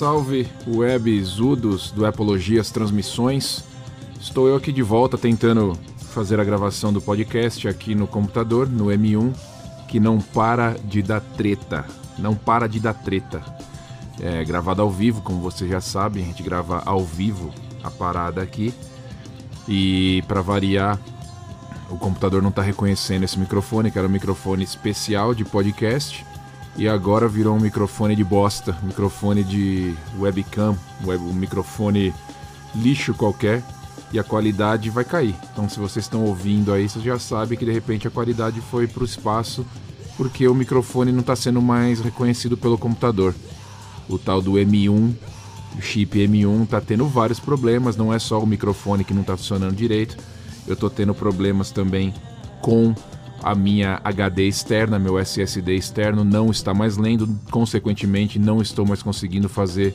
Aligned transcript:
Salve, 0.00 0.48
web 0.66 1.22
Zudos 1.22 1.90
do 1.90 2.06
Apologias 2.06 2.70
Transmissões. 2.70 3.62
Estou 4.18 4.48
eu 4.48 4.56
aqui 4.56 4.72
de 4.72 4.82
volta 4.82 5.18
tentando 5.18 5.78
fazer 5.98 6.40
a 6.40 6.44
gravação 6.44 6.90
do 6.90 7.02
podcast 7.02 7.68
aqui 7.68 7.94
no 7.94 8.06
computador, 8.06 8.66
no 8.66 8.86
M1, 8.86 9.34
que 9.88 10.00
não 10.00 10.18
para 10.18 10.74
de 10.82 11.02
dar 11.02 11.20
treta. 11.20 11.84
Não 12.18 12.34
para 12.34 12.66
de 12.66 12.80
dar 12.80 12.94
treta. 12.94 13.42
É 14.18 14.42
gravado 14.42 14.80
ao 14.80 14.90
vivo, 14.90 15.20
como 15.20 15.38
você 15.42 15.68
já 15.68 15.82
sabe, 15.82 16.22
a 16.22 16.24
gente 16.24 16.42
grava 16.42 16.82
ao 16.86 17.04
vivo 17.04 17.52
a 17.84 17.90
parada 17.90 18.40
aqui. 18.40 18.72
E 19.68 20.24
para 20.26 20.40
variar, 20.40 20.98
o 21.90 21.98
computador 21.98 22.40
não 22.40 22.48
está 22.48 22.62
reconhecendo 22.62 23.24
esse 23.24 23.38
microfone, 23.38 23.90
que 23.90 23.98
era 23.98 24.08
um 24.08 24.10
microfone 24.10 24.64
especial 24.64 25.34
de 25.34 25.44
podcast 25.44 26.24
e 26.80 26.88
agora 26.88 27.28
virou 27.28 27.54
um 27.54 27.60
microfone 27.60 28.16
de 28.16 28.24
bosta, 28.24 28.74
microfone 28.82 29.44
de 29.44 29.94
webcam, 30.18 30.74
web, 31.04 31.22
um 31.22 31.34
microfone 31.34 32.14
lixo 32.74 33.12
qualquer 33.12 33.62
e 34.10 34.18
a 34.18 34.24
qualidade 34.24 34.88
vai 34.88 35.04
cair. 35.04 35.34
Então, 35.52 35.68
se 35.68 35.78
vocês 35.78 36.06
estão 36.06 36.24
ouvindo 36.24 36.72
aí, 36.72 36.88
vocês 36.88 37.04
já 37.04 37.18
sabem 37.18 37.58
que 37.58 37.66
de 37.66 37.70
repente 37.70 38.08
a 38.08 38.10
qualidade 38.10 38.62
foi 38.62 38.86
para 38.86 39.02
o 39.02 39.04
espaço 39.04 39.66
porque 40.16 40.48
o 40.48 40.54
microfone 40.54 41.12
não 41.12 41.20
está 41.20 41.36
sendo 41.36 41.60
mais 41.60 42.00
reconhecido 42.00 42.56
pelo 42.56 42.78
computador. 42.78 43.34
O 44.08 44.18
tal 44.18 44.40
do 44.40 44.52
M1, 44.52 45.14
o 45.76 45.82
chip 45.82 46.18
M1 46.18 46.64
está 46.64 46.80
tendo 46.80 47.06
vários 47.06 47.38
problemas, 47.38 47.94
não 47.94 48.10
é 48.10 48.18
só 48.18 48.40
o 48.40 48.46
microfone 48.46 49.04
que 49.04 49.12
não 49.12 49.20
está 49.20 49.36
funcionando 49.36 49.76
direito. 49.76 50.16
Eu 50.66 50.72
estou 50.72 50.88
tendo 50.88 51.14
problemas 51.14 51.70
também 51.70 52.14
com 52.62 52.94
a 53.42 53.54
minha 53.54 54.00
HD 54.04 54.46
externa, 54.46 54.98
meu 54.98 55.18
SSD 55.18 55.74
externo 55.74 56.24
não 56.24 56.50
está 56.50 56.74
mais 56.74 56.96
lendo, 56.96 57.28
consequentemente 57.50 58.38
não 58.38 58.60
estou 58.60 58.86
mais 58.86 59.02
conseguindo 59.02 59.48
fazer 59.48 59.94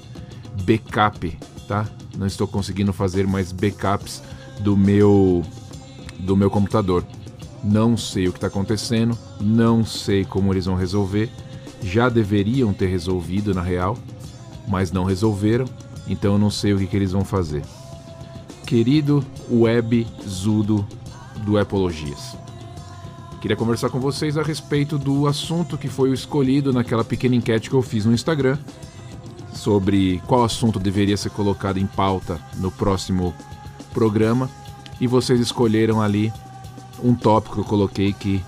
backup, 0.63 1.37
tá? 1.67 1.87
Não 2.17 2.25
estou 2.25 2.47
conseguindo 2.47 2.91
fazer 2.93 3.27
mais 3.27 3.51
backups 3.51 4.21
do 4.59 4.75
meu 4.75 5.43
do 6.19 6.35
meu 6.35 6.49
computador. 6.49 7.05
Não 7.63 7.97
sei 7.97 8.27
o 8.27 8.31
que 8.31 8.37
está 8.37 8.47
acontecendo, 8.47 9.17
não 9.39 9.85
sei 9.85 10.23
como 10.23 10.53
eles 10.53 10.65
vão 10.65 10.75
resolver. 10.75 11.29
Já 11.81 12.09
deveriam 12.09 12.73
ter 12.73 12.87
resolvido 12.87 13.53
na 13.53 13.61
real, 13.61 13.97
mas 14.67 14.91
não 14.91 15.03
resolveram, 15.03 15.65
então 16.07 16.33
eu 16.33 16.39
não 16.39 16.49
sei 16.49 16.73
o 16.73 16.77
que, 16.79 16.87
que 16.87 16.95
eles 16.95 17.11
vão 17.11 17.25
fazer. 17.25 17.63
Querido 18.65 19.23
web 19.51 20.07
Zudo 20.27 20.87
do 21.43 21.59
Epologias. 21.59 22.44
Queria 23.45 23.55
conversar 23.55 23.91
com 23.91 23.99
vocês 23.99 24.39
a 24.39 24.41
respeito 24.41 24.97
do 24.97 25.27
assunto 25.27 25.77
que 25.77 25.87
foi 25.87 26.11
escolhido 26.11 26.73
naquela 26.73 27.03
pequena 27.03 27.35
enquete 27.35 27.69
que 27.69 27.75
eu 27.75 27.81
fiz 27.83 28.03
no 28.03 28.11
Instagram 28.11 28.57
sobre 29.53 30.19
qual 30.25 30.43
assunto 30.43 30.79
deveria 30.79 31.15
ser 31.15 31.29
colocado 31.29 31.77
em 31.77 31.85
pauta 31.85 32.41
no 32.55 32.71
próximo 32.71 33.35
programa. 33.93 34.49
E 34.99 35.05
vocês 35.05 35.39
escolheram 35.39 36.01
ali 36.01 36.33
um 37.03 37.13
tópico 37.13 37.53
que 37.53 37.61
eu 37.61 37.65
coloquei 37.65 38.13
que 38.13 38.43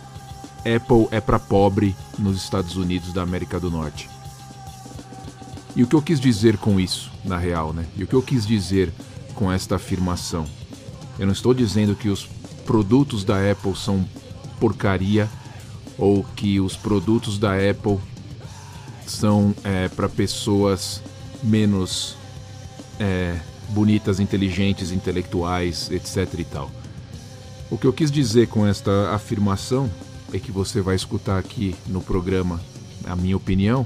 Apple 0.61 1.07
é 1.11 1.21
para 1.21 1.37
pobre 1.37 1.95
nos 2.17 2.35
Estados 2.35 2.75
Unidos 2.75 3.13
da 3.13 3.21
América 3.21 3.59
do 3.59 3.69
Norte. 3.69 4.09
E 5.75 5.83
o 5.83 5.87
que 5.87 5.93
eu 5.93 6.01
quis 6.01 6.19
dizer 6.19 6.57
com 6.57 6.79
isso, 6.79 7.11
na 7.23 7.37
real, 7.37 7.71
né? 7.71 7.85
E 7.95 8.03
o 8.03 8.07
que 8.07 8.15
eu 8.15 8.23
quis 8.23 8.47
dizer 8.47 8.91
com 9.35 9.51
esta 9.51 9.75
afirmação? 9.75 10.47
Eu 11.19 11.27
não 11.27 11.33
estou 11.33 11.53
dizendo 11.53 11.93
que 11.93 12.09
os 12.09 12.27
produtos 12.65 13.23
da 13.23 13.35
Apple 13.51 13.75
são 13.75 14.03
porcaria 14.59 15.29
ou 15.97 16.23
que 16.35 16.59
os 16.59 16.75
produtos 16.75 17.39
da 17.39 17.53
Apple 17.53 17.97
são 19.05 19.55
é, 19.63 19.87
para 19.87 20.07
pessoas 20.07 21.01
menos 21.43 22.15
é, 22.99 23.39
bonitas, 23.69 24.19
inteligentes, 24.19 24.91
intelectuais, 24.91 25.89
etc. 25.91 26.39
e 26.39 26.43
tal. 26.43 26.71
O 27.69 27.77
que 27.77 27.85
eu 27.85 27.93
quis 27.93 28.11
dizer 28.11 28.47
com 28.47 28.65
esta 28.65 29.13
afirmação 29.13 29.89
é 30.31 30.39
que 30.39 30.51
você 30.51 30.81
vai 30.81 30.95
escutar 30.95 31.37
aqui 31.37 31.75
no 31.87 32.01
programa, 32.01 32.61
a 33.05 33.15
minha 33.15 33.35
opinião, 33.35 33.85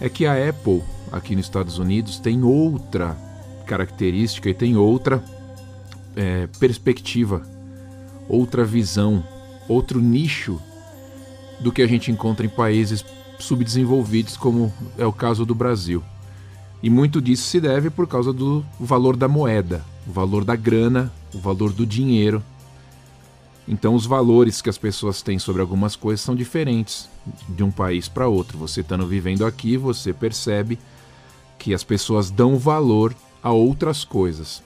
é 0.00 0.08
que 0.08 0.26
a 0.26 0.48
Apple 0.48 0.82
aqui 1.12 1.36
nos 1.36 1.46
Estados 1.46 1.78
Unidos 1.78 2.18
tem 2.18 2.42
outra 2.42 3.16
característica 3.66 4.48
e 4.48 4.54
tem 4.54 4.76
outra 4.76 5.22
é, 6.16 6.46
perspectiva, 6.58 7.42
outra 8.28 8.64
visão 8.64 9.24
outro 9.70 10.00
nicho 10.00 10.60
do 11.60 11.70
que 11.70 11.82
a 11.82 11.86
gente 11.86 12.10
encontra 12.10 12.44
em 12.44 12.48
países 12.48 13.04
subdesenvolvidos, 13.38 14.36
como 14.36 14.72
é 14.98 15.06
o 15.06 15.12
caso 15.12 15.46
do 15.46 15.54
Brasil. 15.54 16.02
E 16.82 16.90
muito 16.90 17.20
disso 17.20 17.44
se 17.44 17.60
deve 17.60 17.88
por 17.90 18.06
causa 18.06 18.32
do 18.32 18.64
valor 18.78 19.16
da 19.16 19.28
moeda, 19.28 19.84
o 20.06 20.12
valor 20.12 20.44
da 20.44 20.56
grana, 20.56 21.12
o 21.32 21.38
valor 21.38 21.72
do 21.72 21.86
dinheiro. 21.86 22.42
Então, 23.68 23.94
os 23.94 24.06
valores 24.06 24.60
que 24.60 24.70
as 24.70 24.78
pessoas 24.78 25.22
têm 25.22 25.38
sobre 25.38 25.62
algumas 25.62 25.94
coisas 25.94 26.22
são 26.22 26.34
diferentes 26.34 27.08
de 27.48 27.62
um 27.62 27.70
país 27.70 28.08
para 28.08 28.26
outro. 28.26 28.58
Você 28.58 28.80
estando 28.80 29.06
vivendo 29.06 29.46
aqui, 29.46 29.76
você 29.76 30.12
percebe 30.12 30.78
que 31.58 31.72
as 31.72 31.84
pessoas 31.84 32.30
dão 32.30 32.58
valor 32.58 33.14
a 33.42 33.52
outras 33.52 34.02
coisas. 34.02 34.62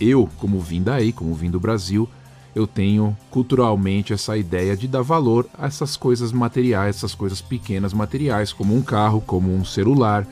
Eu, 0.00 0.28
como 0.38 0.58
vim 0.58 0.82
daí, 0.82 1.12
como 1.12 1.34
vim 1.34 1.50
do 1.50 1.60
Brasil, 1.60 2.08
eu 2.54 2.66
tenho 2.66 3.16
culturalmente 3.30 4.12
essa 4.12 4.36
ideia 4.36 4.76
de 4.76 4.86
dar 4.86 5.02
valor 5.02 5.48
a 5.58 5.66
essas 5.66 5.96
coisas 5.96 6.32
materiais, 6.32 6.96
essas 6.96 7.14
coisas 7.14 7.40
pequenas 7.40 7.92
materiais, 7.92 8.52
como 8.52 8.74
um 8.74 8.82
carro, 8.82 9.20
como 9.20 9.54
um 9.54 9.64
celular, 9.64 10.26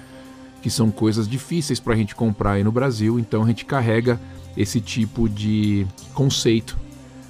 que 0.63 0.71
são 0.71 0.91
coisas 0.91 1.27
difíceis 1.27 1.81
para 1.81 1.95
a 1.95 1.97
gente 1.97 2.15
comprar 2.15 2.53
aí 2.53 2.65
no 2.65 2.73
Brasil, 2.73 3.19
então 3.19 3.43
a 3.43 3.47
gente 3.47 3.65
carrega 3.65 4.21
esse 4.57 4.81
tipo 4.81 5.29
de 5.29 5.87
conceito 6.13 6.79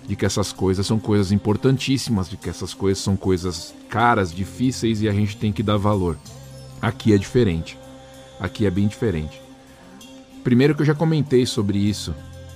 de 0.07 0.17
que 0.17 0.27
essas 0.27 0.53
coisas 0.53 0.85
são 0.85 0.99
coisas 0.99 1.31
importantíssimas, 1.31 2.29
de 2.29 2.37
que 2.37 2.51
essas 2.51 2.75
coisas 2.75 3.03
são 3.03 3.17
coisas 3.17 3.73
caras, 3.89 4.35
difíceis 4.35 5.01
e 5.03 5.09
a 5.09 5.13
gente 5.13 5.37
tem 5.37 5.53
que 5.53 5.63
dar 5.63 5.77
valor. 5.77 6.19
Aqui 6.83 7.13
é 7.13 7.19
diferente. 7.19 7.79
Aqui 8.41 8.67
é 8.67 8.71
bem 8.71 8.89
diferente. 8.89 9.41
Primeiro 10.43 10.75
que 10.75 10.83
eu 10.83 10.87
já 10.87 10.95
comentei 10.95 11.47
sobre 11.47 11.79
isso 11.79 12.13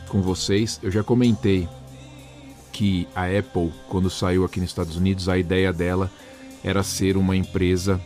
com 0.08 0.20
vocês, 0.20 0.80
eu 0.82 0.90
já 0.90 1.04
comentei 1.04 1.68
que 2.74 3.06
a 3.14 3.26
Apple, 3.26 3.72
quando 3.88 4.10
saiu 4.10 4.44
aqui 4.44 4.58
nos 4.58 4.70
Estados 4.70 4.96
Unidos, 4.96 5.28
a 5.28 5.38
ideia 5.38 5.72
dela 5.72 6.10
era 6.62 6.82
ser 6.82 7.16
uma 7.16 7.36
empresa 7.36 8.00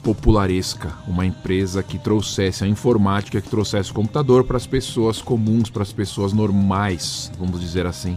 popularesca, 0.00 0.94
uma 1.08 1.26
empresa 1.26 1.82
que 1.82 1.98
trouxesse 1.98 2.62
a 2.62 2.68
informática, 2.68 3.40
que 3.40 3.48
trouxesse 3.48 3.90
o 3.90 3.94
computador 3.94 4.44
para 4.44 4.56
as 4.56 4.66
pessoas 4.66 5.20
comuns, 5.20 5.68
para 5.68 5.82
as 5.82 5.92
pessoas 5.92 6.32
normais, 6.32 7.32
vamos 7.36 7.60
dizer 7.60 7.84
assim. 7.84 8.16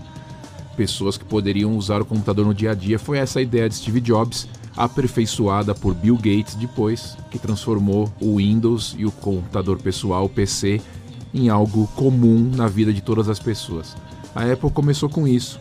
Pessoas 0.77 1.17
que 1.17 1.25
poderiam 1.25 1.75
usar 1.75 1.99
o 2.03 2.05
computador 2.05 2.45
no 2.45 2.53
dia 2.53 2.71
a 2.71 2.75
dia. 2.75 2.99
Foi 2.99 3.17
essa 3.17 3.39
a 3.39 3.41
ideia 3.41 3.67
de 3.67 3.75
Steve 3.75 3.99
Jobs, 3.99 4.47
aperfeiçoada 4.77 5.73
por 5.73 5.95
Bill 5.95 6.17
Gates 6.17 6.53
depois, 6.53 7.17
que 7.31 7.39
transformou 7.39 8.13
o 8.21 8.35
Windows 8.35 8.95
e 8.95 9.07
o 9.07 9.11
computador 9.11 9.81
pessoal, 9.81 10.25
o 10.25 10.29
PC, 10.29 10.79
em 11.33 11.49
algo 11.49 11.87
comum 11.95 12.51
na 12.55 12.67
vida 12.67 12.93
de 12.93 13.01
todas 13.01 13.27
as 13.27 13.39
pessoas. 13.39 13.95
A 14.35 14.43
Apple 14.51 14.71
começou 14.71 15.09
com 15.09 15.27
isso. 15.27 15.59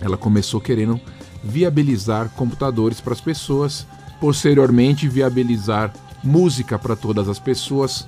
Ela 0.00 0.16
começou 0.16 0.60
querendo 0.60 1.00
viabilizar 1.42 2.28
computadores 2.30 3.00
para 3.00 3.12
as 3.12 3.20
pessoas, 3.20 3.86
posteriormente 4.20 5.08
viabilizar 5.08 5.92
música 6.22 6.78
para 6.78 6.96
todas 6.96 7.28
as 7.28 7.38
pessoas 7.38 8.06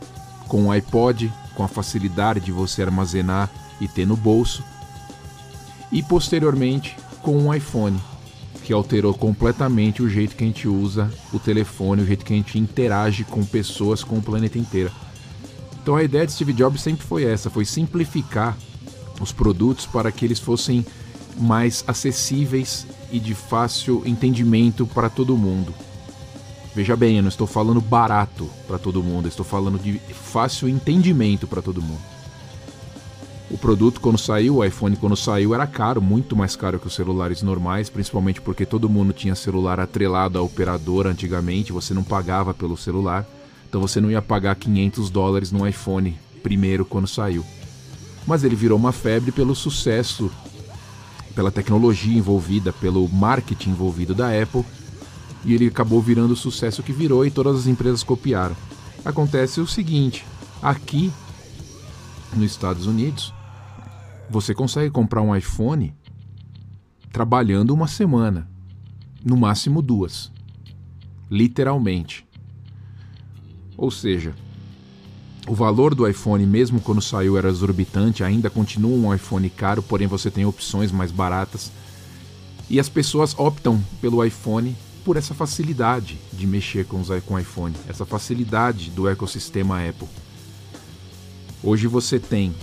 com 0.49 0.67
o 0.67 0.71
iPod, 0.71 1.33
com 1.55 1.63
a 1.63 1.69
facilidade 1.69 2.41
de 2.41 2.51
você 2.51 2.83
armazenar 2.83 3.51
e 3.81 3.87
ter 3.87 4.07
no 4.07 4.17
bolso, 4.17 4.65
e 5.93 6.03
posteriormente 6.03 6.97
com 7.23 7.47
o 7.47 7.55
iPhone, 7.55 7.99
que 8.65 8.73
alterou 8.73 9.15
completamente 9.15 10.03
o 10.03 10.09
jeito 10.09 10.35
que 10.35 10.45
a 10.45 10.47
gente 10.47 10.67
usa 10.67 11.11
o 11.33 11.39
telefone, 11.39 12.03
o 12.03 12.07
jeito 12.07 12.25
que 12.25 12.33
a 12.33 12.37
gente 12.37 12.59
interage 12.59 13.25
com 13.25 13.45
pessoas, 13.45 14.03
com 14.03 14.19
o 14.19 14.23
planeta 14.23 14.59
inteiro. 14.59 14.91
Então 15.83 15.97
a 15.97 16.03
ideia 16.03 16.27
de 16.27 16.33
Steve 16.33 16.53
Jobs 16.53 16.83
sempre 16.83 17.07
foi 17.07 17.25
essa, 17.25 17.49
foi 17.49 17.65
simplificar 17.65 18.57
os 19.21 19.33
produtos 19.33 19.87
para 19.87 20.13
que 20.13 20.25
eles 20.25 20.39
fossem 20.39 20.85
mais 21.39 21.85
acessíveis 21.87 22.87
e 23.11 23.19
de 23.19 23.35
fácil 23.35 24.03
entendimento 24.05 24.87
para 24.87 25.09
todo 25.09 25.37
mundo. 25.37 25.73
Veja 26.75 26.95
bem, 26.95 27.17
eu 27.17 27.23
não 27.23 27.29
estou 27.29 27.47
falando 27.47 27.81
barato 27.81 28.49
para 28.67 28.79
todo 28.79 29.03
mundo, 29.03 29.27
estou 29.27 29.45
falando 29.45 29.79
de 29.79 29.99
fácil 30.13 30.69
entendimento 30.69 31.47
para 31.47 31.63
todo 31.63 31.83
mundo. 31.83 32.01
O 33.51 33.57
produto 33.57 34.01
quando 34.01 34.19
saiu, 34.19 34.57
o 34.57 34.65
iPhone 34.65 34.95
quando 34.97 35.17
saiu 35.17 35.55
era 35.55 35.67
caro, 35.67 36.03
muito 36.03 36.37
mais 36.37 36.55
caro 36.55 36.79
que 36.79 36.87
os 36.87 36.95
celulares 36.95 37.43
normais, 37.43 37.89
principalmente 37.89 38.43
porque 38.43 38.67
todo 38.67 38.91
mundo 38.91 39.13
tinha 39.13 39.35
celular 39.35 39.81
atrelado 39.81 40.39
à 40.39 40.43
operadora 40.43 41.11
antigamente, 41.11 41.73
você 41.73 41.95
não 41.95 42.05
pagava 42.05 42.53
pelo 42.53 42.77
celular, 42.77 43.27
então 43.67 43.81
você 43.81 44.01
não 44.01 44.11
ia 44.11 44.21
pagar 44.21 44.55
500 44.55 45.09
dólares 45.09 45.51
no 45.51 45.67
iPhone 45.67 46.19
primeiro 46.43 46.85
quando 46.85 47.09
saiu 47.09 47.45
mas 48.27 48.45
ele 48.45 48.57
virou 48.57 48.79
uma 48.79 48.93
febre 48.93 49.33
pelo 49.33 49.55
sucesso, 49.55 50.31
pela 51.35 51.51
tecnologia 51.51 52.17
envolvida, 52.17 52.73
pelo 52.73 53.09
marketing 53.09 53.71
envolvido 53.71 54.15
da 54.15 54.29
Apple. 54.31 54.65
e 55.45 55.55
ele 55.55 55.69
acabou 55.69 56.03
virando 56.03 56.33
o 56.33 56.37
sucesso 56.37 56.83
que 56.83 56.93
virou 56.93 57.25
e 57.25 57.31
todas 57.31 57.61
as 57.61 57.67
empresas 57.67 58.03
copiaram. 58.03 58.57
Acontece 59.05 59.61
o 59.61 59.67
seguinte: 59.67 60.27
aqui 60.61 61.13
nos 62.35 62.51
Estados 62.51 62.87
Unidos, 62.87 63.33
você 64.29 64.55
consegue 64.55 64.91
comprar 64.91 65.23
um 65.23 65.35
iPhone 65.35 65.95
trabalhando 67.13 67.73
uma 67.73 67.87
semana, 67.87 68.49
no 69.25 69.37
máximo 69.37 69.81
duas. 69.81 70.31
Literalmente. 71.31 72.27
Ou 73.77 73.91
seja, 73.91 74.35
o 75.49 75.55
valor 75.55 75.95
do 75.95 76.07
iPhone, 76.07 76.45
mesmo 76.47 76.79
quando 76.79 77.01
saiu, 77.01 77.39
era 77.39 77.49
exorbitante, 77.49 78.23
ainda 78.23 78.51
continua 78.51 78.91
um 78.91 79.15
iPhone 79.15 79.49
caro, 79.49 79.83
porém 79.83 80.07
você 80.07 80.31
tem 80.31 80.45
opções 80.45 80.93
mais 80.93 81.11
baratas. 81.11 81.73
E 82.69 82.79
as 82.79 82.89
pessoas 82.89 83.35
optam 83.39 83.83
pelo 83.99 84.23
iPhone 84.23 84.77
por 85.03 85.17
essa 85.17 85.33
facilidade 85.33 86.19
de 86.35 86.47
mexer 86.47 86.85
com, 86.85 87.01
o 87.01 87.39
iPhone, 87.39 87.75
essa 87.89 88.05
facilidade 88.05 88.91
do 88.91 89.09
ecossistema 89.09 89.89
Apple. 89.89 90.07
Hoje 91.63 91.87
você 91.87 92.19
tem 92.19 92.55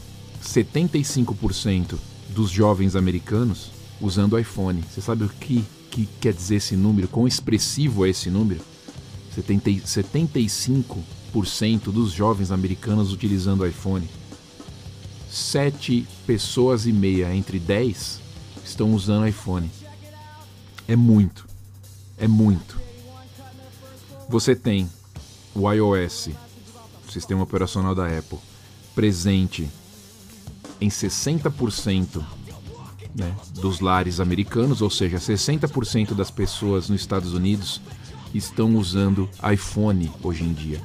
75% 0.44 1.96
dos 2.30 2.52
jovens 2.52 2.96
americanos 2.96 3.72
usando 4.00 4.38
iPhone. 4.38 4.84
Você 4.92 5.02
sabe 5.02 5.24
o 5.24 5.30
que, 5.30 5.66
que 5.90 6.08
quer 6.22 6.34
dizer 6.34 6.58
esse 6.58 6.76
número? 6.76 7.08
Quão 7.08 7.28
expressivo 7.28 8.06
é 8.06 8.10
esse 8.10 8.30
número? 8.30 8.62
75% 9.36 10.98
dos 11.92 12.12
jovens 12.12 12.52
americanos 12.52 13.12
utilizando 13.12 13.66
iPhone. 13.66 14.08
7 15.30 16.08
pessoas 16.26 16.86
e 16.86 16.94
meia 16.94 17.36
entre 17.36 17.60
10 17.60 18.22
estão 18.64 18.94
usando 18.94 19.28
iPhone. 19.28 19.70
É 20.88 20.96
muito. 20.96 21.46
É 22.18 22.28
muito. 22.28 22.80
Você 24.30 24.56
tem 24.56 24.90
o 25.54 25.72
iOS, 25.72 26.30
sistema 27.12 27.44
operacional 27.44 27.94
da 27.94 28.08
Apple, 28.08 28.40
presente 28.94 29.70
em 30.80 30.90
60% 30.90 32.24
né, 33.14 33.36
dos 33.56 33.80
lares 33.80 34.20
americanos, 34.20 34.82
ou 34.82 34.90
seja, 34.90 35.18
60% 35.18 36.14
das 36.14 36.30
pessoas 36.30 36.90
nos 36.90 37.02
Estados 37.02 37.34
Unidos 37.34 37.82
estão 38.34 38.76
usando 38.76 39.30
iPhone 39.52 40.12
hoje 40.22 40.44
em 40.44 40.54
dia. 40.54 40.82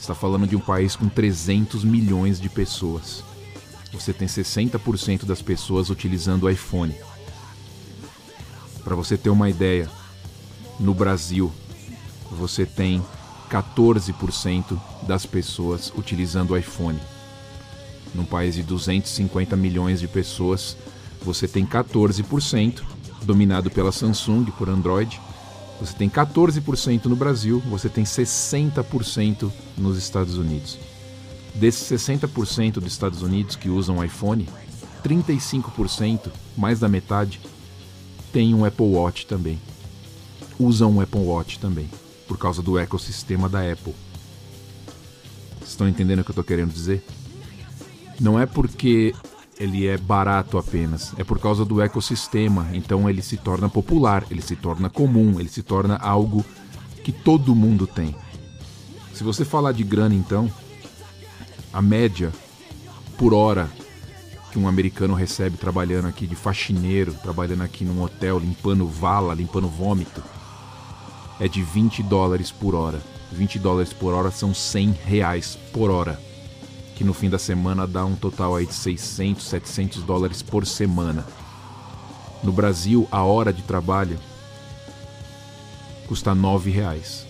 Está 0.00 0.14
falando 0.14 0.46
de 0.46 0.56
um 0.56 0.60
país 0.60 0.96
com 0.96 1.10
300 1.10 1.84
milhões 1.84 2.40
de 2.40 2.48
pessoas. 2.48 3.22
Você 3.92 4.14
tem 4.14 4.26
60% 4.26 5.26
das 5.26 5.42
pessoas 5.42 5.90
utilizando 5.90 6.44
o 6.44 6.50
iPhone. 6.50 6.94
Para 8.82 8.96
você 8.96 9.18
ter 9.18 9.28
uma 9.28 9.50
ideia, 9.50 9.90
no 10.80 10.94
Brasil 10.94 11.52
você 12.30 12.64
tem 12.64 13.04
14% 13.50 14.80
das 15.02 15.26
pessoas 15.26 15.92
utilizando 15.94 16.52
o 16.52 16.56
iPhone. 16.56 16.98
Num 18.14 18.24
país 18.24 18.54
de 18.54 18.62
250 18.62 19.54
milhões 19.54 20.00
de 20.00 20.08
pessoas, 20.08 20.78
você 21.22 21.46
tem 21.46 21.66
14%, 21.66 22.82
dominado 23.22 23.70
pela 23.70 23.92
Samsung, 23.92 24.46
por 24.56 24.70
Android. 24.70 25.20
Você 25.80 25.94
tem 25.94 26.10
14% 26.10 27.06
no 27.06 27.16
Brasil, 27.16 27.60
você 27.70 27.88
tem 27.88 28.04
60% 28.04 29.50
nos 29.78 29.96
Estados 29.96 30.36
Unidos. 30.36 30.78
Desses 31.54 31.88
60% 32.00 32.74
dos 32.74 32.92
Estados 32.92 33.22
Unidos 33.22 33.56
que 33.56 33.70
usam 33.70 34.04
iPhone, 34.04 34.46
35%, 35.02 36.30
mais 36.56 36.78
da 36.78 36.88
metade, 36.88 37.40
tem 38.30 38.54
um 38.54 38.64
Apple 38.64 38.86
Watch 38.86 39.26
também. 39.26 39.58
Usam 40.58 40.92
um 40.92 41.00
Apple 41.00 41.20
Watch 41.20 41.58
também, 41.58 41.88
por 42.28 42.36
causa 42.36 42.60
do 42.60 42.78
ecossistema 42.78 43.48
da 43.48 43.60
Apple. 43.60 43.94
Vocês 45.58 45.70
estão 45.70 45.88
entendendo 45.88 46.20
o 46.20 46.24
que 46.24 46.30
eu 46.30 46.32
estou 46.32 46.44
querendo 46.44 46.72
dizer? 46.72 47.02
Não 48.20 48.38
é 48.38 48.44
porque 48.44 49.14
ele 49.60 49.86
é 49.86 49.98
barato 49.98 50.56
apenas, 50.56 51.12
é 51.18 51.22
por 51.22 51.38
causa 51.38 51.66
do 51.66 51.82
ecossistema. 51.82 52.70
Então 52.72 53.08
ele 53.10 53.20
se 53.20 53.36
torna 53.36 53.68
popular, 53.68 54.24
ele 54.30 54.40
se 54.40 54.56
torna 54.56 54.88
comum, 54.88 55.38
ele 55.38 55.50
se 55.50 55.62
torna 55.62 55.96
algo 55.96 56.42
que 57.04 57.12
todo 57.12 57.54
mundo 57.54 57.86
tem. 57.86 58.16
Se 59.12 59.22
você 59.22 59.44
falar 59.44 59.72
de 59.72 59.84
grana, 59.84 60.14
então, 60.14 60.50
a 61.70 61.82
média 61.82 62.32
por 63.18 63.34
hora 63.34 63.68
que 64.50 64.58
um 64.58 64.66
americano 64.66 65.12
recebe 65.12 65.58
trabalhando 65.58 66.08
aqui 66.08 66.26
de 66.26 66.34
faxineiro, 66.34 67.12
trabalhando 67.22 67.62
aqui 67.62 67.84
num 67.84 68.02
hotel, 68.02 68.38
limpando 68.38 68.86
vala, 68.86 69.34
limpando 69.34 69.68
vômito, 69.68 70.22
é 71.38 71.46
de 71.46 71.62
20 71.62 72.02
dólares 72.02 72.50
por 72.50 72.74
hora. 72.74 73.00
20 73.30 73.58
dólares 73.58 73.92
por 73.92 74.14
hora 74.14 74.30
são 74.30 74.54
100 74.54 74.98
reais 75.04 75.58
por 75.70 75.90
hora 75.90 76.29
que 77.00 77.04
no 77.04 77.14
fim 77.14 77.30
da 77.30 77.38
semana 77.38 77.86
dá 77.86 78.04
um 78.04 78.14
total 78.14 78.56
aí 78.56 78.66
de 78.66 78.74
600, 78.74 79.42
700 79.42 80.02
dólares 80.02 80.42
por 80.42 80.66
semana. 80.66 81.26
No 82.44 82.52
Brasil, 82.52 83.08
a 83.10 83.24
hora 83.24 83.54
de 83.54 83.62
trabalho 83.62 84.18
custa 86.06 86.34
9 86.34 86.70
reais. 86.70 87.26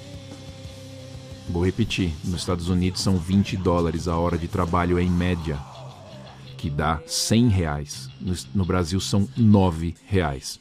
Vou 1.49 1.64
repetir, 1.64 2.12
nos 2.25 2.40
Estados 2.40 2.69
Unidos 2.69 3.00
são 3.00 3.17
20 3.17 3.56
dólares 3.58 4.08
a 4.08 4.17
hora 4.17 4.37
de 4.37 4.49
trabalho 4.49 4.99
em 4.99 5.08
média, 5.08 5.56
que 6.58 6.69
dá 6.69 7.00
100 7.06 7.49
reais. 7.50 8.11
No, 8.20 8.34
no 8.52 8.64
Brasil 8.64 8.99
são 8.99 9.28
9 9.37 9.94
reais. 10.05 10.58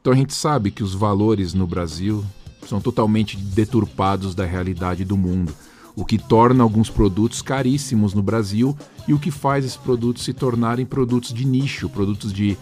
Então 0.00 0.10
a 0.10 0.16
gente 0.16 0.32
sabe 0.32 0.70
que 0.70 0.82
os 0.82 0.94
valores 0.94 1.52
no 1.52 1.66
Brasil 1.66 2.24
são 2.66 2.80
totalmente 2.80 3.36
deturpados 3.36 4.34
da 4.34 4.46
realidade 4.46 5.04
do 5.04 5.18
mundo 5.18 5.54
o 5.96 6.04
que 6.04 6.18
torna 6.18 6.62
alguns 6.62 6.90
produtos 6.90 7.40
caríssimos 7.40 8.12
no 8.12 8.22
Brasil 8.22 8.76
e 9.08 9.14
o 9.14 9.18
que 9.18 9.30
faz 9.30 9.64
esses 9.64 9.78
produtos 9.78 10.24
se 10.24 10.34
tornarem 10.34 10.84
produtos 10.84 11.32
de 11.32 11.46
nicho, 11.46 11.88
produtos 11.88 12.32
de, 12.32 12.56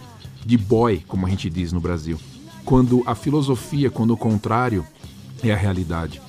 de 0.45 0.57
boy, 0.57 1.03
como 1.05 1.27
a 1.27 1.29
gente 1.29 1.49
diz 1.49 1.73
no 1.73 1.81
Brasil. 1.81 2.17
Quando 2.63 3.03
a 3.05 3.13
filosofia, 3.13 3.91
quando 3.91 4.11
o 4.11 4.17
contrário, 4.17 4.87
é 5.43 5.51
a 5.51 5.57
realidade. 5.57 6.21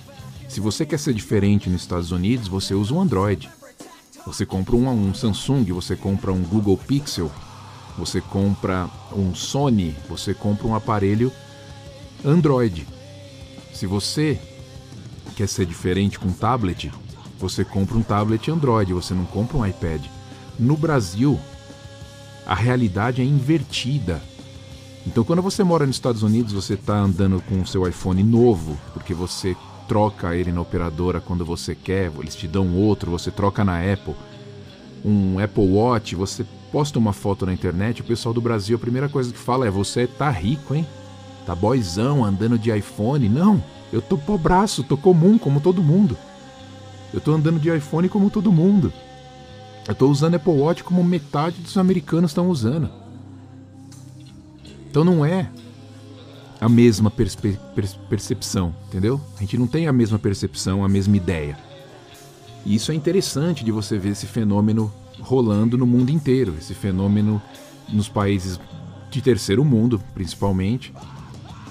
Se 0.49 0.59
você 0.61 0.85
quer 0.85 0.99
ser 0.99 1.15
diferente 1.15 1.71
nos 1.71 1.83
Estados 1.83 2.11
Unidos, 2.11 2.49
você 2.49 2.75
usa 2.75 2.93
um 2.93 3.01
Android. 3.01 3.49
Você 4.27 4.45
compra 4.45 4.75
um, 4.75 4.89
um 4.89 5.15
Samsung, 5.15 5.65
você 5.73 5.95
compra 5.95 6.33
um 6.33 6.43
Google 6.43 6.77
Pixel, 6.77 7.31
você 7.97 8.21
compra 8.21 8.91
um 9.13 9.33
Sony, 9.35 9.95
você 10.09 10.35
compra 10.35 10.67
um 10.67 10.75
aparelho 10.75 11.33
Android. 12.25 12.87
Se 13.73 13.87
você 13.87 14.39
quer 15.37 15.47
ser 15.47 15.67
diferente 15.67 16.19
com 16.19 16.33
tablet, 16.33 16.91
você 17.39 17.65
compra 17.65 17.97
um 17.97 18.03
tablet 18.03 18.51
Android, 18.51 18.95
você 18.95 19.13
não 19.13 19.27
compra 19.27 19.59
um 19.59 19.67
iPad. 19.67 20.07
No 20.59 20.77
Brasil, 20.77 21.39
a 22.47 22.55
realidade 22.55 23.21
é 23.21 23.25
invertida. 23.25 24.23
Então, 25.07 25.23
quando 25.23 25.43
você 25.43 25.63
mora 25.63 25.87
nos 25.87 25.97
Estados 25.97 26.23
Unidos, 26.23 26.55
você 26.55 26.75
está 26.75 26.97
andando 26.97 27.41
com 27.43 27.61
o 27.61 27.67
seu 27.67 27.87
iPhone 27.87 28.23
novo, 28.25 28.77
porque 28.95 29.13
você 29.13 29.55
troca 29.87 30.35
ele 30.35 30.51
na 30.51 30.61
operadora 30.61 31.21
quando 31.21 31.45
você 31.45 31.75
quer, 31.75 32.11
eles 32.19 32.35
te 32.35 32.49
dão 32.49 32.75
outro, 32.75 33.11
você 33.11 33.31
troca 33.31 33.65
na 33.65 33.79
Apple. 33.79 34.15
Um 35.05 35.39
Apple 35.39 35.69
Watch, 35.69 36.17
você 36.17 36.45
posta 36.73 36.99
uma 36.99 37.13
foto 37.13 37.47
na 37.47 37.53
internet, 37.53 38.01
o 38.01 38.05
pessoal 38.05 38.33
do 38.33 38.41
Brasil, 38.41 38.77
a 38.77 38.81
primeira 38.81 39.09
coisa 39.09 39.33
que 39.33 39.39
fala 39.39 39.67
é: 39.67 39.71
você 39.71 40.07
tá 40.07 40.31
rico, 40.31 40.75
hein? 40.75 40.87
Tá 41.45 41.55
boizão 41.55 42.25
andando 42.25 42.59
de 42.59 42.77
iPhone. 42.77 43.29
Não! 43.29 43.63
Eu 43.93 44.03
tô 44.03 44.19
pobraço, 44.19 44.83
tô 44.83 44.97
comum 44.97 45.39
como 45.39 45.61
todo 45.61 45.83
mundo. 45.83 46.17
Eu 47.15 47.21
tô 47.21 47.33
andando 47.33 47.61
de 47.61 47.75
iPhone 47.75 48.09
como 48.09 48.31
todo 48.31 48.53
mundo. 48.53 48.93
Eu 49.87 49.95
tô 49.95 50.09
usando 50.09 50.35
Apple 50.35 50.53
Watch 50.53 50.83
como 50.83 51.03
metade 51.05 51.61
dos 51.61 51.77
americanos 51.77 52.31
estão 52.31 52.49
usando. 52.49 52.91
Então 54.91 55.05
não 55.05 55.25
é 55.25 55.49
a 56.61 56.69
mesma 56.69 57.11
perspe 57.11 57.59
percepção, 58.09 58.75
entendeu? 58.89 59.21
A 59.37 59.41
gente 59.41 59.57
não 59.57 59.67
tem 59.67 59.87
a 59.87 59.93
mesma 59.93 60.19
percepção, 60.19 60.85
a 60.85 60.89
mesma 60.89 61.17
ideia. 61.17 61.57
E 62.65 62.75
isso 62.75 62.91
é 62.91 62.95
interessante 62.95 63.65
de 63.65 63.71
você 63.71 63.97
ver 63.99 64.11
esse 64.11 64.27
fenômeno 64.27 64.93
rolando 65.21 65.79
no 65.79 65.87
mundo 65.87 66.11
inteiro, 66.11 66.55
esse 66.59 66.75
fenômeno 66.75 67.41
nos 67.89 68.09
países 68.09 68.59
de 69.11 69.21
terceiro 69.21 69.65
mundo, 69.65 70.03
principalmente, 70.15 70.93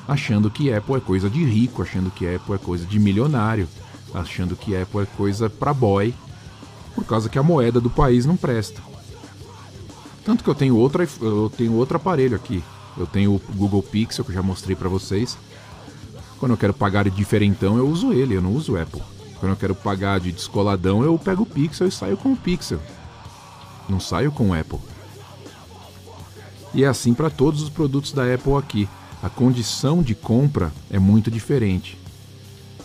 achando 0.07 0.49
que 0.49 0.73
Apple 0.73 0.95
é 0.95 0.99
coisa 0.99 1.29
de 1.29 1.43
rico, 1.43 1.81
achando 1.81 2.11
que 2.11 2.27
Apple 2.27 2.55
é 2.55 2.57
coisa 2.57 2.85
de 2.85 2.99
milionário, 2.99 3.67
achando 4.13 4.55
que 4.55 4.75
Apple 4.75 5.01
é 5.01 5.05
coisa 5.17 5.49
para 5.49 5.73
boy, 5.73 6.13
por 6.93 7.05
causa 7.05 7.29
que 7.29 7.39
a 7.39 7.43
moeda 7.43 7.81
do 7.81 7.89
país 7.89 8.25
não 8.25 8.37
presta. 8.37 8.81
Tanto 10.23 10.43
que 10.43 10.49
eu 10.49 10.55
tenho 10.55 10.75
outro, 10.75 11.07
eu 11.21 11.51
tenho 11.55 11.73
outro 11.73 11.97
aparelho 11.97 12.35
aqui. 12.35 12.63
Eu 12.97 13.05
tenho 13.05 13.35
o 13.35 13.41
Google 13.53 13.83
Pixel 13.83 14.23
que 14.23 14.31
eu 14.31 14.35
já 14.35 14.41
mostrei 14.41 14.75
para 14.75 14.89
vocês. 14.89 15.37
Quando 16.39 16.51
eu 16.51 16.57
quero 16.57 16.73
pagar 16.73 17.03
de 17.03 17.11
diferentão, 17.11 17.77
eu 17.77 17.87
uso 17.87 18.13
ele, 18.13 18.35
eu 18.35 18.41
não 18.41 18.53
uso 18.53 18.77
Apple. 18.77 19.01
Quando 19.39 19.51
eu 19.51 19.57
quero 19.57 19.75
pagar 19.75 20.19
de 20.19 20.31
descoladão, 20.31 21.03
eu 21.03 21.17
pego 21.19 21.43
o 21.43 21.45
Pixel 21.45 21.87
e 21.87 21.91
saio 21.91 22.17
com 22.17 22.31
o 22.31 22.37
Pixel. 22.37 22.79
Não 23.87 23.99
saio 23.99 24.31
com 24.31 24.49
o 24.49 24.53
Apple. 24.53 24.79
E 26.73 26.83
é 26.83 26.87
assim 26.87 27.13
para 27.13 27.29
todos 27.29 27.61
os 27.61 27.69
produtos 27.69 28.11
da 28.11 28.33
Apple 28.33 28.55
aqui. 28.55 28.89
A 29.25 29.29
condição 29.29 30.03
de 30.03 30.13
compra 30.13 30.71
é 30.87 30.99
muito 30.99 31.31
diferente. 31.31 31.97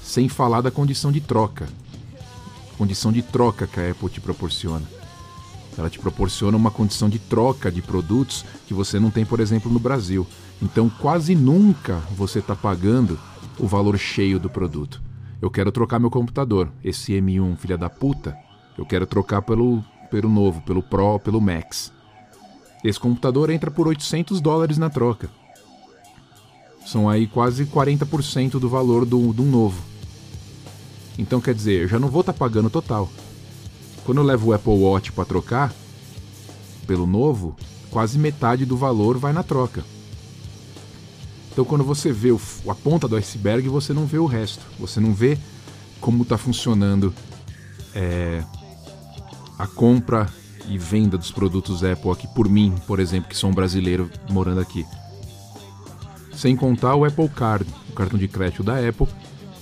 Sem 0.02 0.26
falar 0.26 0.62
da 0.62 0.70
condição 0.70 1.12
de 1.12 1.20
troca. 1.20 1.68
Condição 2.78 3.12
de 3.12 3.20
troca 3.20 3.66
que 3.66 3.78
a 3.78 3.90
Apple 3.90 4.09
te 4.09 4.23
proporciona. 4.23 4.87
Ela 5.76 5.90
te 5.90 5.99
proporciona 5.99 6.56
uma 6.56 6.70
condição 6.70 7.11
de 7.11 7.18
troca 7.18 7.70
de 7.70 7.82
produtos 7.82 8.42
que 8.66 8.73
você 8.73 8.99
não 8.99 9.11
tem, 9.11 9.26
por 9.26 9.38
exemplo, 9.38 9.70
no 9.70 9.78
Brasil. 9.78 10.26
Então, 10.62 10.88
quase 10.88 11.35
nunca 11.35 11.97
você 12.16 12.38
está 12.38 12.56
pagando 12.56 13.20
o 13.59 13.66
valor 13.66 13.99
cheio 13.99 14.40
do 14.40 14.49
produto. 14.49 15.02
Eu 15.42 15.50
quero 15.50 15.70
trocar 15.70 15.99
meu 15.99 16.11
computador, 16.11 16.73
esse 16.82 17.12
M1 17.12 17.59
filha 17.59 17.76
da 17.76 17.90
puta, 17.90 18.35
eu 18.78 18.87
quero 18.87 19.04
trocar 19.04 19.42
pelo, 19.42 19.85
pelo 20.11 20.30
novo, 20.30 20.62
pelo 20.62 20.82
Pro, 20.82 21.20
pelo 21.20 21.38
Max. 21.38 21.92
Esse 22.82 22.99
computador 22.99 23.50
entra 23.50 23.70
por 23.70 23.87
800 23.87 24.40
dólares 24.40 24.78
na 24.78 24.88
troca. 24.88 25.28
São 26.87 27.08
aí 27.08 27.26
quase 27.26 27.66
40% 27.66 28.52
do 28.58 28.68
valor 28.68 29.04
do, 29.04 29.32
do 29.32 29.42
novo. 29.42 29.82
Então 31.18 31.40
quer 31.40 31.54
dizer, 31.54 31.82
eu 31.82 31.88
já 31.88 31.99
não 31.99 32.08
vou 32.08 32.20
estar 32.20 32.32
tá 32.32 32.38
pagando 32.38 32.70
total. 32.70 33.08
Quando 34.04 34.18
eu 34.18 34.25
levo 34.25 34.49
o 34.49 34.52
Apple 34.52 34.72
Watch 34.72 35.12
para 35.12 35.25
trocar 35.25 35.72
pelo 36.87 37.06
novo, 37.06 37.54
quase 37.90 38.18
metade 38.18 38.64
do 38.64 38.76
valor 38.76 39.18
vai 39.18 39.32
na 39.32 39.42
troca. 39.42 39.84
Então 41.52 41.64
quando 41.64 41.84
você 41.84 42.10
vê 42.10 42.30
o, 42.30 42.40
a 42.68 42.75
ponta 42.75 43.06
do 43.06 43.16
iceberg, 43.16 43.68
você 43.68 43.92
não 43.92 44.06
vê 44.06 44.18
o 44.18 44.26
resto. 44.26 44.64
Você 44.78 44.99
não 44.99 45.12
vê 45.12 45.38
como 46.00 46.22
está 46.22 46.38
funcionando 46.38 47.12
é, 47.94 48.42
a 49.58 49.66
compra 49.66 50.28
e 50.68 50.78
venda 50.78 51.18
dos 51.18 51.30
produtos 51.30 51.84
Apple 51.84 52.10
aqui 52.10 52.26
por 52.28 52.49
mim, 52.49 52.75
por 52.87 53.00
exemplo, 53.00 53.28
que 53.28 53.37
sou 53.37 53.50
um 53.50 53.54
brasileiro 53.54 54.10
morando 54.30 54.60
aqui. 54.60 54.87
Sem 56.40 56.56
contar 56.56 56.94
o 56.94 57.04
Apple 57.04 57.28
Card, 57.28 57.70
o 57.90 57.92
cartão 57.92 58.18
de 58.18 58.26
crédito 58.26 58.62
da 58.62 58.76
Apple, 58.78 59.06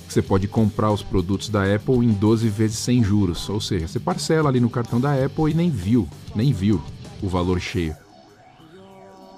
que 0.06 0.14
você 0.14 0.22
pode 0.22 0.46
comprar 0.46 0.92
os 0.92 1.02
produtos 1.02 1.48
da 1.48 1.64
Apple 1.74 2.06
em 2.06 2.12
12 2.12 2.48
vezes 2.48 2.78
sem 2.78 3.02
juros. 3.02 3.48
Ou 3.48 3.60
seja, 3.60 3.88
você 3.88 3.98
parcela 3.98 4.48
ali 4.48 4.60
no 4.60 4.70
cartão 4.70 5.00
da 5.00 5.12
Apple 5.12 5.50
e 5.50 5.54
nem 5.54 5.70
viu, 5.70 6.08
nem 6.36 6.52
viu 6.52 6.80
o 7.20 7.28
valor 7.28 7.58
cheio. 7.58 7.96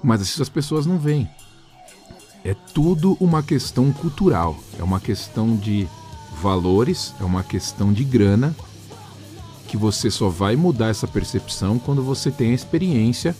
Mas 0.03 0.21
essas 0.21 0.49
pessoas 0.49 0.85
não 0.85 0.99
veem. 0.99 1.27
É 2.43 2.53
tudo 2.75 3.17
uma 3.19 3.41
questão 3.41 3.91
cultural, 3.91 4.55
é 4.77 4.83
uma 4.83 4.99
questão 4.99 5.55
de 5.55 5.87
valores, 6.39 7.11
é 7.19 7.23
uma 7.23 7.43
questão 7.43 7.91
de 7.91 8.03
grana, 8.03 8.55
que 9.67 9.75
você 9.75 10.11
só 10.11 10.29
vai 10.29 10.55
mudar 10.55 10.89
essa 10.89 11.07
percepção 11.07 11.79
quando 11.79 12.03
você 12.03 12.29
tem 12.29 12.51
a 12.51 12.55
experiência 12.55 13.35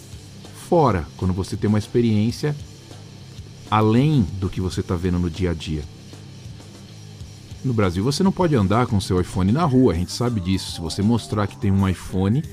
fora, 0.67 1.05
quando 1.17 1.36
você 1.36 1.55
tem 1.55 1.67
uma 1.67 1.77
experiência 1.77 2.55
além 3.71 4.27
do 4.33 4.49
que 4.49 4.59
você 4.59 4.81
está 4.81 4.95
vendo 4.95 5.17
no 5.17 5.29
dia 5.29 5.51
a 5.51 5.53
dia. 5.53 5.81
No 7.63 7.73
Brasil 7.73 8.03
você 8.03 8.21
não 8.21 8.31
pode 8.31 8.53
andar 8.53 8.85
com 8.85 8.99
seu 8.99 9.21
iPhone 9.21 9.49
na 9.51 9.63
rua, 9.63 9.93
a 9.93 9.95
gente 9.95 10.11
sabe 10.11 10.41
disso. 10.41 10.73
Se 10.73 10.81
você 10.81 11.01
mostrar 11.01 11.47
que 11.47 11.55
tem 11.55 11.71
um 11.71 11.87
iPhone, 11.87 12.43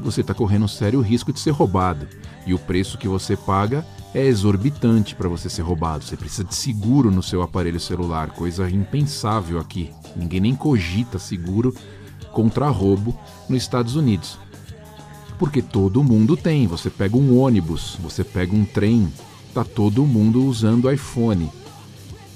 você 0.00 0.22
está 0.22 0.34
correndo 0.34 0.64
um 0.64 0.68
sério 0.68 1.00
risco 1.00 1.32
de 1.32 1.38
ser 1.38 1.52
roubado. 1.52 2.08
E 2.44 2.52
o 2.52 2.58
preço 2.58 2.98
que 2.98 3.06
você 3.06 3.36
paga 3.36 3.86
é 4.12 4.24
exorbitante 4.24 5.14
para 5.14 5.28
você 5.28 5.48
ser 5.48 5.62
roubado. 5.62 6.04
Você 6.04 6.16
precisa 6.16 6.44
de 6.44 6.54
seguro 6.54 7.10
no 7.10 7.22
seu 7.22 7.42
aparelho 7.42 7.78
celular, 7.78 8.30
coisa 8.30 8.68
impensável 8.68 9.60
aqui. 9.60 9.90
Ninguém 10.16 10.40
nem 10.40 10.56
cogita 10.56 11.18
seguro 11.18 11.74
contra 12.32 12.68
roubo 12.68 13.16
nos 13.48 13.62
Estados 13.62 13.94
Unidos. 13.94 14.38
Porque 15.38 15.60
todo 15.60 16.02
mundo 16.02 16.36
tem. 16.36 16.66
Você 16.66 16.88
pega 16.88 17.16
um 17.16 17.38
ônibus, 17.38 17.96
você 18.00 18.24
pega 18.24 18.54
um 18.56 18.64
trem, 18.64 19.12
tá 19.64 19.64
todo 19.64 20.04
mundo 20.04 20.44
usando 20.44 20.90
iPhone. 20.90 21.50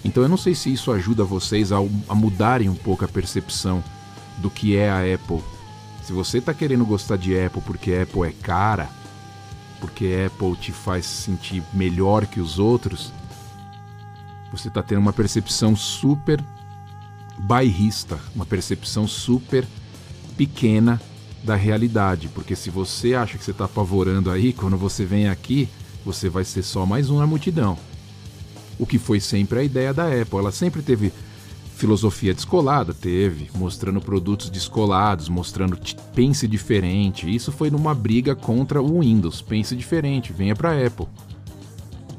Então 0.04 0.22
eu 0.22 0.28
não 0.28 0.36
sei 0.36 0.54
se 0.54 0.72
isso 0.72 0.90
ajuda 0.90 1.22
vocês 1.24 1.72
a, 1.72 1.76
a 2.08 2.14
mudarem 2.14 2.68
um 2.68 2.74
pouco 2.74 3.04
a 3.04 3.08
percepção 3.08 3.84
do 4.38 4.50
que 4.50 4.76
é 4.76 4.90
a 4.90 5.14
Apple. 5.14 5.42
Se 6.02 6.12
você 6.12 6.38
está 6.38 6.54
querendo 6.54 6.86
gostar 6.86 7.16
de 7.16 7.38
Apple 7.38 7.60
porque 7.60 7.92
Apple 7.92 8.26
é 8.26 8.32
cara, 8.32 8.88
porque 9.80 10.26
Apple 10.26 10.56
te 10.56 10.72
faz 10.72 11.04
sentir 11.04 11.62
melhor 11.74 12.26
que 12.26 12.40
os 12.40 12.58
outros, 12.58 13.12
você 14.50 14.68
está 14.68 14.82
tendo 14.82 15.00
uma 15.00 15.12
percepção 15.12 15.76
super 15.76 16.42
bairrista, 17.38 18.18
uma 18.34 18.46
percepção 18.46 19.06
super 19.06 19.66
pequena 20.36 21.00
da 21.44 21.54
realidade. 21.54 22.28
Porque 22.28 22.56
se 22.56 22.70
você 22.70 23.14
acha 23.14 23.36
que 23.36 23.44
você 23.44 23.50
está 23.50 23.66
apavorando 23.66 24.30
aí, 24.30 24.52
quando 24.52 24.76
você 24.76 25.04
vem 25.04 25.28
aqui, 25.28 25.68
você 26.04 26.28
vai 26.28 26.44
ser 26.44 26.62
só 26.62 26.86
mais 26.86 27.10
um 27.10 27.18
na 27.18 27.26
multidão. 27.26 27.76
O 28.78 28.86
que 28.86 28.98
foi 28.98 29.20
sempre 29.20 29.60
a 29.60 29.62
ideia 29.62 29.92
da 29.92 30.06
Apple. 30.06 30.38
Ela 30.38 30.52
sempre 30.52 30.82
teve 30.82 31.12
filosofia 31.76 32.34
descolada, 32.34 32.92
teve, 32.92 33.50
mostrando 33.54 34.00
produtos 34.00 34.50
descolados, 34.50 35.28
mostrando 35.28 35.78
pense 36.14 36.46
diferente. 36.46 37.34
Isso 37.34 37.50
foi 37.50 37.70
numa 37.70 37.94
briga 37.94 38.34
contra 38.34 38.82
o 38.82 39.00
Windows. 39.00 39.40
Pense 39.40 39.74
diferente, 39.74 40.32
venha 40.32 40.54
para 40.54 40.72
a 40.72 40.86
Apple. 40.86 41.06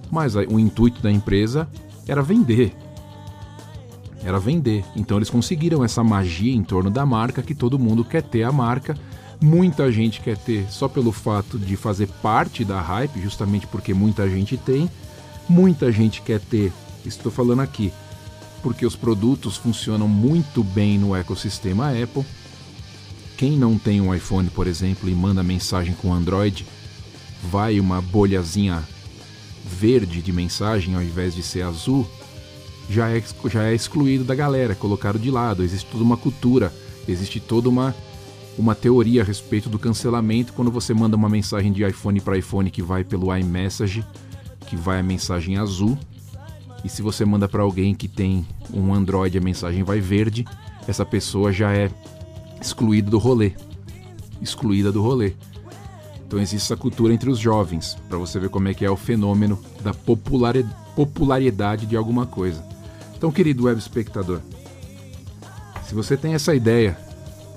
Mas 0.09 0.35
o 0.35 0.59
intuito 0.59 1.01
da 1.01 1.11
empresa 1.11 1.67
era 2.07 2.21
vender. 2.21 2.75
Era 4.23 4.39
vender. 4.39 4.83
Então 4.95 5.17
eles 5.17 5.29
conseguiram 5.29 5.83
essa 5.83 6.03
magia 6.03 6.53
em 6.53 6.63
torno 6.63 6.89
da 6.89 7.05
marca 7.05 7.41
que 7.41 7.55
todo 7.55 7.79
mundo 7.79 8.03
quer 8.03 8.21
ter 8.21 8.43
a 8.43 8.51
marca 8.51 8.95
Muita 9.43 9.91
gente 9.91 10.21
quer 10.21 10.37
ter 10.37 10.67
só 10.69 10.87
pelo 10.87 11.11
fato 11.11 11.57
de 11.57 11.75
fazer 11.75 12.07
parte 12.21 12.63
da 12.63 12.79
hype, 12.79 13.19
justamente 13.19 13.65
porque 13.65 13.91
muita 13.91 14.29
gente 14.29 14.55
tem. 14.55 14.87
Muita 15.49 15.91
gente 15.91 16.21
quer 16.21 16.39
ter, 16.39 16.71
estou 17.03 17.31
falando 17.31 17.61
aqui, 17.61 17.91
porque 18.61 18.85
os 18.85 18.95
produtos 18.95 19.57
funcionam 19.57 20.07
muito 20.07 20.63
bem 20.63 20.99
no 20.99 21.15
ecossistema 21.15 21.89
Apple. 21.89 22.23
Quem 23.35 23.57
não 23.57 23.79
tem 23.79 23.99
um 23.99 24.13
iPhone, 24.13 24.47
por 24.51 24.67
exemplo, 24.67 25.09
e 25.09 25.15
manda 25.15 25.41
mensagem 25.41 25.95
com 25.95 26.13
Android, 26.13 26.63
vai 27.49 27.79
uma 27.79 27.99
bolhazinha 27.99 28.87
verde 29.65 30.21
de 30.21 30.31
mensagem 30.31 30.93
ao 30.93 31.01
invés 31.01 31.33
de 31.33 31.41
ser 31.41 31.63
azul, 31.63 32.07
já 32.87 33.09
é, 33.09 33.23
já 33.49 33.63
é 33.63 33.73
excluído 33.73 34.23
da 34.23 34.35
galera, 34.35 34.75
colocado 34.75 35.17
de 35.17 35.31
lado. 35.31 35.63
Existe 35.63 35.89
toda 35.89 36.03
uma 36.03 36.15
cultura, 36.15 36.71
existe 37.07 37.39
toda 37.39 37.67
uma 37.67 37.95
uma 38.61 38.75
teoria 38.75 39.23
a 39.23 39.25
respeito 39.25 39.67
do 39.67 39.79
cancelamento 39.79 40.53
quando 40.53 40.69
você 40.69 40.93
manda 40.93 41.15
uma 41.15 41.27
mensagem 41.27 41.73
de 41.73 41.83
iPhone 41.83 42.21
para 42.21 42.37
iPhone 42.37 42.69
que 42.69 42.81
vai 42.81 43.03
pelo 43.03 43.35
iMessage, 43.35 44.05
que 44.67 44.75
vai 44.75 44.99
a 44.99 45.03
mensagem 45.03 45.57
azul, 45.57 45.97
e 46.85 46.89
se 46.89 47.01
você 47.01 47.25
manda 47.25 47.49
para 47.49 47.63
alguém 47.63 47.95
que 47.95 48.07
tem 48.07 48.45
um 48.71 48.93
Android 48.93 49.35
a 49.35 49.41
mensagem 49.41 49.83
vai 49.83 49.99
verde, 49.99 50.45
essa 50.87 51.03
pessoa 51.03 51.51
já 51.51 51.73
é 51.73 51.89
excluída 52.61 53.09
do 53.09 53.17
rolê. 53.17 53.53
Excluída 54.39 54.91
do 54.91 55.01
rolê. 55.01 55.33
Então 56.25 56.39
existe 56.39 56.65
essa 56.65 56.77
cultura 56.77 57.13
entre 57.13 57.31
os 57.31 57.39
jovens, 57.39 57.97
para 58.07 58.17
você 58.17 58.39
ver 58.39 58.49
como 58.49 58.67
é 58.67 58.73
que 58.75 58.85
é 58.85 58.89
o 58.89 58.95
fenômeno 58.95 59.59
da 59.83 59.93
popularidade 59.93 61.87
de 61.87 61.97
alguma 61.97 62.27
coisa. 62.27 62.63
Então, 63.17 63.31
querido 63.31 63.65
web 63.65 63.79
espectador, 63.79 64.39
se 65.87 65.95
você 65.95 66.15
tem 66.15 66.33
essa 66.33 66.55
ideia 66.55 66.97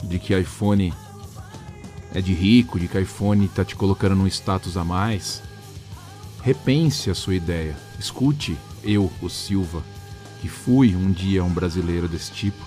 de 0.08 0.18
que 0.18 0.38
iPhone 0.38 0.92
é 2.14 2.20
de 2.20 2.32
rico, 2.32 2.78
de 2.78 2.86
que 2.86 2.98
iPhone 2.98 3.44
está 3.44 3.64
te 3.64 3.74
colocando 3.74 4.14
num 4.14 4.26
status 4.26 4.76
a 4.76 4.84
mais, 4.84 5.42
repense 6.42 7.10
a 7.10 7.14
sua 7.14 7.34
ideia. 7.34 7.76
Escute 7.98 8.56
eu, 8.84 9.10
o 9.20 9.28
Silva, 9.28 9.82
que 10.40 10.48
fui 10.48 10.94
um 10.94 11.10
dia 11.10 11.42
um 11.42 11.52
brasileiro 11.52 12.06
desse 12.06 12.30
tipo 12.30 12.64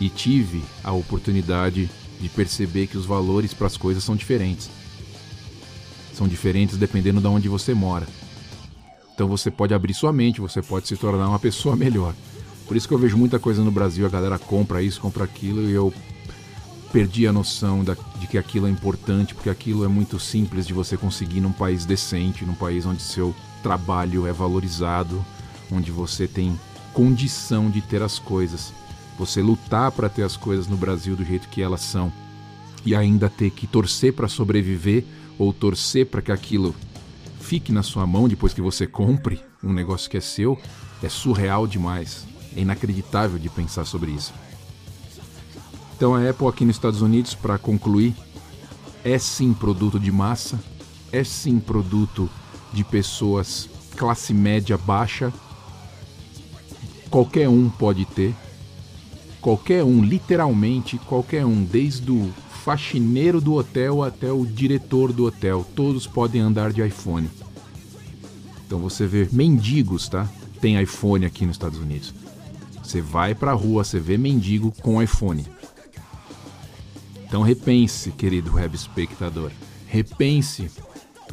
e 0.00 0.08
tive 0.08 0.62
a 0.84 0.92
oportunidade 0.92 1.90
de 2.20 2.28
perceber 2.28 2.86
que 2.86 2.98
os 2.98 3.06
valores 3.06 3.54
para 3.54 3.66
as 3.66 3.76
coisas 3.76 4.04
são 4.04 4.16
diferentes. 4.16 4.68
São 6.12 6.26
diferentes 6.26 6.76
dependendo 6.76 7.20
de 7.20 7.26
onde 7.26 7.48
você 7.48 7.72
mora. 7.74 8.06
Então 9.14 9.28
você 9.28 9.50
pode 9.50 9.72
abrir 9.72 9.94
sua 9.94 10.12
mente, 10.12 10.40
você 10.40 10.60
pode 10.60 10.86
se 10.88 10.96
tornar 10.96 11.28
uma 11.28 11.38
pessoa 11.38 11.74
melhor. 11.76 12.14
Por 12.66 12.76
isso 12.76 12.88
que 12.88 12.92
eu 12.92 12.98
vejo 12.98 13.16
muita 13.16 13.38
coisa 13.38 13.62
no 13.62 13.70
Brasil, 13.70 14.04
a 14.04 14.08
galera 14.10 14.38
compra 14.38 14.82
isso, 14.82 15.00
compra 15.00 15.24
aquilo 15.24 15.62
e 15.62 15.72
eu 15.72 15.92
perdi 16.96 17.26
a 17.26 17.32
noção 17.32 17.84
da, 17.84 17.94
de 18.18 18.26
que 18.26 18.38
aquilo 18.38 18.66
é 18.66 18.70
importante, 18.70 19.34
porque 19.34 19.50
aquilo 19.50 19.84
é 19.84 19.88
muito 19.88 20.18
simples 20.18 20.66
de 20.66 20.72
você 20.72 20.96
conseguir 20.96 21.42
num 21.42 21.52
país 21.52 21.84
decente, 21.84 22.42
num 22.42 22.54
país 22.54 22.86
onde 22.86 23.02
seu 23.02 23.36
trabalho 23.62 24.26
é 24.26 24.32
valorizado, 24.32 25.22
onde 25.70 25.90
você 25.90 26.26
tem 26.26 26.58
condição 26.94 27.68
de 27.68 27.82
ter 27.82 28.00
as 28.00 28.18
coisas. 28.18 28.72
Você 29.18 29.42
lutar 29.42 29.92
para 29.92 30.08
ter 30.08 30.22
as 30.22 30.38
coisas 30.38 30.66
no 30.68 30.76
Brasil 30.78 31.14
do 31.14 31.22
jeito 31.22 31.50
que 31.50 31.60
elas 31.60 31.82
são 31.82 32.10
e 32.82 32.94
ainda 32.94 33.28
ter 33.28 33.50
que 33.50 33.66
torcer 33.66 34.14
para 34.14 34.26
sobreviver 34.26 35.04
ou 35.38 35.52
torcer 35.52 36.06
para 36.06 36.22
que 36.22 36.32
aquilo 36.32 36.74
fique 37.40 37.72
na 37.72 37.82
sua 37.82 38.06
mão 38.06 38.26
depois 38.26 38.54
que 38.54 38.62
você 38.62 38.86
compre 38.86 39.38
um 39.62 39.70
negócio 39.74 40.08
que 40.08 40.16
é 40.16 40.20
seu, 40.22 40.58
é 41.02 41.10
surreal 41.10 41.66
demais. 41.66 42.24
É 42.56 42.60
inacreditável 42.62 43.38
de 43.38 43.50
pensar 43.50 43.84
sobre 43.84 44.12
isso. 44.12 44.32
Então 45.96 46.14
a 46.14 46.28
Apple 46.28 46.46
aqui 46.46 46.64
nos 46.64 46.76
Estados 46.76 47.00
Unidos, 47.00 47.34
para 47.34 47.56
concluir, 47.56 48.14
é 49.02 49.18
sim 49.18 49.54
produto 49.54 49.98
de 49.98 50.12
massa, 50.12 50.60
é 51.10 51.24
sim 51.24 51.58
produto 51.58 52.28
de 52.70 52.84
pessoas 52.84 53.68
classe 53.96 54.34
média 54.34 54.76
baixa. 54.76 55.32
Qualquer 57.08 57.48
um 57.48 57.70
pode 57.70 58.04
ter. 58.04 58.34
Qualquer 59.40 59.82
um, 59.84 60.02
literalmente 60.02 60.98
qualquer 60.98 61.46
um, 61.46 61.64
desde 61.64 62.10
o 62.10 62.30
faxineiro 62.64 63.40
do 63.40 63.54
hotel 63.54 64.02
até 64.02 64.30
o 64.30 64.44
diretor 64.44 65.12
do 65.12 65.24
hotel, 65.24 65.64
todos 65.74 66.06
podem 66.06 66.40
andar 66.40 66.72
de 66.72 66.84
iPhone. 66.84 67.30
Então 68.66 68.80
você 68.80 69.06
vê 69.06 69.28
mendigos, 69.32 70.08
tá? 70.08 70.28
Tem 70.60 70.82
iPhone 70.82 71.24
aqui 71.24 71.46
nos 71.46 71.54
Estados 71.54 71.78
Unidos. 71.78 72.12
Você 72.82 73.00
vai 73.00 73.34
pra 73.34 73.52
rua, 73.52 73.84
você 73.84 74.00
vê 74.00 74.18
mendigo 74.18 74.72
com 74.82 75.00
iPhone. 75.00 75.46
Então 77.26 77.42
repense, 77.42 78.12
querido 78.12 78.54
web 78.54 78.74
espectador. 78.74 79.50
Repense 79.86 80.70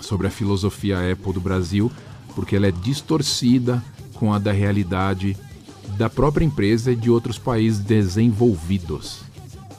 sobre 0.01 0.27
a 0.27 0.31
filosofia 0.31 1.11
Apple 1.11 1.33
do 1.33 1.39
Brasil, 1.39 1.91
porque 2.35 2.55
ela 2.55 2.67
é 2.67 2.71
distorcida 2.71 3.83
com 4.15 4.33
a 4.33 4.39
da 4.39 4.51
realidade 4.51 5.37
da 5.97 6.09
própria 6.09 6.43
empresa 6.43 6.91
e 6.91 6.95
de 6.95 7.11
outros 7.11 7.37
países 7.37 7.79
desenvolvidos. 7.79 9.21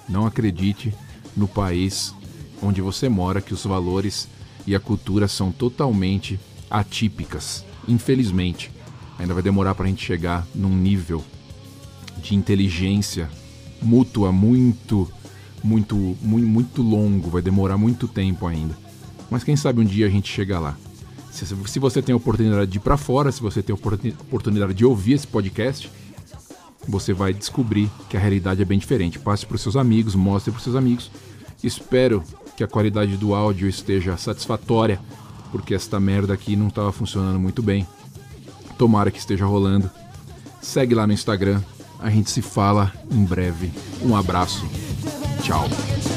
Não 0.08 0.24
acredite 0.24 0.94
no 1.36 1.48
país 1.48 2.14
onde 2.62 2.80
você 2.80 3.08
mora 3.08 3.40
que 3.40 3.52
os 3.52 3.64
valores 3.64 4.28
e 4.66 4.74
a 4.74 4.80
cultura 4.80 5.26
são 5.26 5.50
totalmente 5.50 6.38
atípicas. 6.70 7.64
Infelizmente, 7.88 8.70
ainda 9.18 9.34
vai 9.34 9.42
demorar 9.42 9.74
para 9.74 9.86
a 9.86 9.88
gente 9.88 10.04
chegar 10.04 10.46
num 10.54 10.74
nível 10.74 11.24
de 12.22 12.34
inteligência 12.34 13.28
mútua 13.82 14.32
muito, 14.32 15.10
muito, 15.64 15.96
muito, 16.20 16.46
muito 16.46 16.82
longo. 16.82 17.30
Vai 17.30 17.40
demorar 17.40 17.78
muito 17.78 18.06
tempo 18.06 18.46
ainda. 18.46 18.76
Mas 19.30 19.42
quem 19.42 19.56
sabe 19.56 19.80
um 19.80 19.84
dia 19.84 20.06
a 20.06 20.10
gente 20.10 20.30
chega 20.30 20.60
lá. 20.60 20.76
Se, 21.32 21.44
se 21.46 21.78
você 21.80 22.00
tem 22.00 22.12
a 22.12 22.16
oportunidade 22.16 22.70
de 22.70 22.76
ir 22.76 22.80
para 22.80 22.96
fora, 22.96 23.32
se 23.32 23.40
você 23.40 23.62
tem 23.62 23.74
a 23.74 23.76
oportunidade 23.76 24.74
de 24.74 24.84
ouvir 24.84 25.14
esse 25.14 25.26
podcast, 25.26 25.90
você 26.86 27.12
vai 27.12 27.32
descobrir 27.32 27.90
que 28.08 28.16
a 28.16 28.20
realidade 28.20 28.62
é 28.62 28.64
bem 28.64 28.78
diferente. 28.78 29.18
Passe 29.18 29.46
para 29.46 29.58
seus 29.58 29.74
amigos, 29.74 30.14
mostre 30.14 30.52
para 30.52 30.60
seus 30.60 30.76
amigos. 30.76 31.10
Espero 31.62 32.22
que 32.56 32.62
a 32.62 32.68
qualidade 32.68 33.16
do 33.16 33.34
áudio 33.34 33.66
esteja 33.66 34.16
satisfatória, 34.16 35.00
porque 35.50 35.74
esta 35.74 35.98
merda 35.98 36.34
aqui 36.34 36.54
não 36.54 36.68
estava 36.68 36.92
funcionando 36.92 37.40
muito 37.40 37.62
bem. 37.62 37.86
Tomara 38.78 39.10
que 39.10 39.18
esteja 39.18 39.46
rolando. 39.46 39.90
Segue 40.60 40.94
lá 40.94 41.06
no 41.06 41.12
Instagram. 41.12 41.62
A 41.98 42.10
gente 42.10 42.30
se 42.30 42.42
fala 42.42 42.92
em 43.10 43.24
breve. 43.24 43.72
Um 44.02 44.14
abraço. 44.14 44.64
Tchau. 45.44 46.13